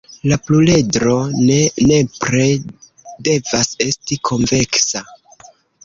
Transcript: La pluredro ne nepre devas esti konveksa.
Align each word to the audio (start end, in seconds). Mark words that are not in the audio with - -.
La 0.29 0.37
pluredro 0.45 1.13
ne 1.41 1.59
nepre 1.93 2.49
devas 3.29 3.73
esti 3.89 4.23
konveksa. 4.33 5.09